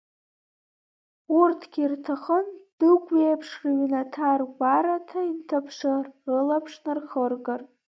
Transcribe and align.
Урҭгьы 1.39 1.81
ирҭахын, 1.83 2.45
Дыгә 2.77 3.11
иеиԥш, 3.17 3.49
рыҩнаҭа-ргәараҭа 3.61 5.19
инҭаԥшыр, 5.29 6.05
рылаԥш 6.33 6.73
нахыргар. 6.85 7.61